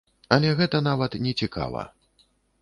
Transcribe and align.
Але 0.37 0.53
гэта 0.59 0.81
нават 0.87 1.19
нецікава. 1.27 1.85